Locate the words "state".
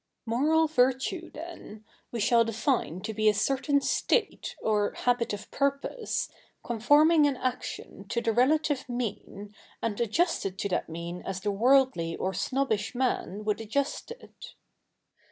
3.81-4.55